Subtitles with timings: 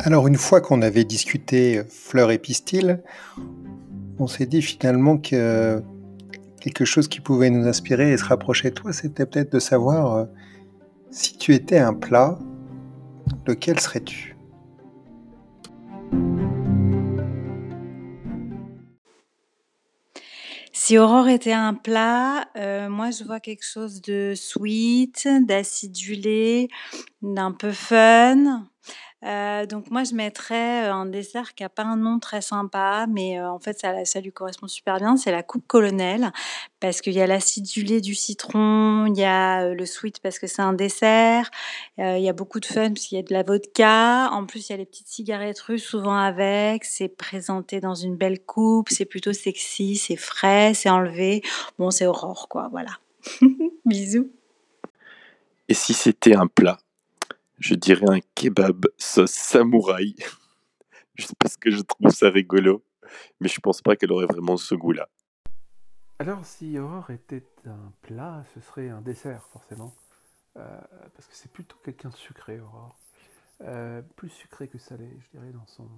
[0.00, 3.02] Alors une fois qu'on avait discuté fleurs et pistil,
[4.18, 5.82] on s'est dit finalement que
[6.60, 10.14] quelque chose qui pouvait nous inspirer et se rapprocher de toi, c'était peut-être de savoir
[10.14, 10.24] euh,
[11.10, 12.38] si tu étais un plat,
[13.46, 14.34] lequel serais-tu?
[20.72, 26.68] Si Aurore était un plat, euh, moi je vois quelque chose de sweet, d'acidulé,
[27.22, 28.66] d'un peu fun.
[29.24, 33.06] Euh, donc moi, je mettrais, euh, un dessert qui a pas un nom très sympa,
[33.08, 36.30] mais heu, en fait, ça ça lui correspond super bien, c'est la coupe colonel
[36.80, 40.60] parce qu'il y a l'acidulé du citron, il y a, le sweet parce que c'est
[40.60, 41.50] un dessert,
[41.96, 44.28] il y a beaucoup de fun parce qu'il y a de la vodka.
[44.30, 46.84] En plus, il y a les petites cigarettes russes souvent avec.
[46.84, 51.42] C'est présenté dans une belle coupe, c'est plutôt sexy, c'est frais, c'est enlevé.
[51.78, 52.90] Bon, c'est Aurore quoi, voilà.
[53.86, 54.28] Bisous.
[55.68, 56.76] Et si c'était un plat?
[57.58, 60.14] Je dirais un kebab sauce samouraï.
[61.14, 62.84] Juste parce que je trouve ça rigolo.
[63.40, 65.08] Mais je pense pas qu'elle aurait vraiment ce goût-là.
[66.18, 69.94] Alors, si Aurore était un plat, ce serait un dessert, forcément.
[70.56, 70.80] Euh,
[71.14, 72.96] parce que c'est plutôt quelqu'un de sucré, Aurore.
[73.62, 75.88] Euh, plus sucré que salé, je dirais, dans, son,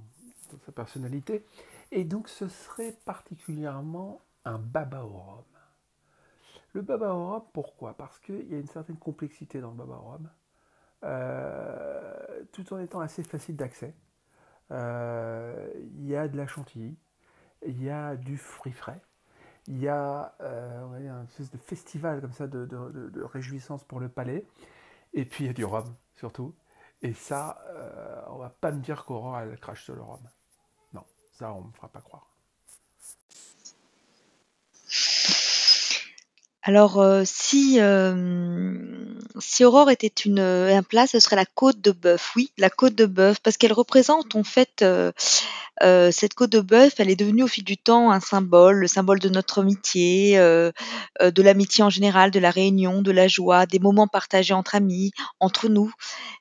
[0.51, 1.45] dans sa personnalité.
[1.91, 5.45] Et donc, ce serait particulièrement un baba au rhum.
[6.73, 7.95] Le baba au rhum, pourquoi?
[7.95, 10.31] Parce qu'il y a une certaine complexité dans le baba au rhum.
[11.05, 11.46] Euh,
[12.63, 13.95] tout en étant assez facile d'accès.
[14.71, 16.97] Euh, il y a de la chantilly,
[17.67, 19.01] il y a du fruit frais,
[19.69, 24.45] il y a euh, un espèce de festival comme ça de, réjouissance pour le palais,
[25.15, 26.55] et puis il y a du rhum surtout.
[27.03, 27.63] Et ça,
[28.29, 30.21] on va pas me dire qu'Aurore elle crache sur le rhum.
[30.95, 32.36] Non, ça on me fera pas croire.
[36.69, 37.79] Alors, euh, si,
[39.39, 42.33] si Aurore était une, un plat, ce serait la côte de bœuf.
[42.35, 44.85] Oui, la côte de bœuf, parce qu'elle représente en fait,
[45.83, 48.87] euh, cette côte de bœuf, elle est devenue au fil du temps un symbole, le
[48.87, 50.73] symbole de notre amitié, euh,
[51.21, 54.75] euh, de l'amitié en général, de la réunion, de la joie, des moments partagés entre
[54.75, 55.93] amis, entre nous.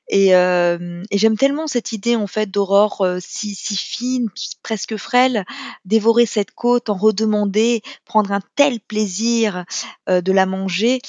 [0.08, 4.28] Et, et j'aime tellement cette idée en fait d'aurore si, si fine,
[4.62, 5.44] presque frêle,
[5.84, 9.64] dévorer cette côte, en redemander, prendre un tel plaisir
[10.06, 11.00] de la manger.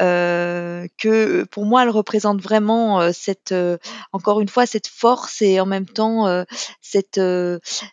[0.00, 3.76] Euh, que pour moi elle représente vraiment euh, cette euh,
[4.12, 6.44] encore une fois cette force et en même temps
[6.80, 7.20] cette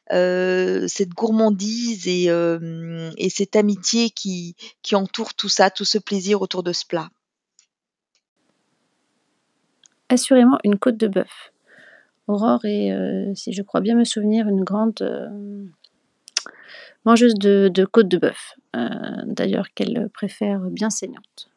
[0.09, 2.29] cette gourmandise et,
[3.17, 7.09] et cette amitié qui qui entoure tout ça, tout ce plaisir autour de ce plat.
[10.09, 11.51] Assurément une côte de bœuf.
[12.27, 12.91] Aurore est,
[13.35, 15.01] si je crois bien me souvenir, une grande
[17.05, 18.55] mangeuse de, côte de bœuf,
[19.25, 21.49] d'ailleurs qu'elle préfère bien saignante.